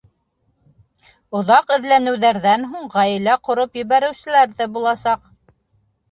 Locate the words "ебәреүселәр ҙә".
3.81-4.67